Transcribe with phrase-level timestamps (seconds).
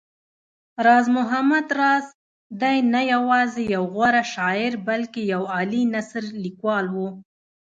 [0.85, 2.05] راز محمد راز
[2.61, 6.95] دی نه يوازې يو غوره شاعر بلکې يو عالي نثرليکوال و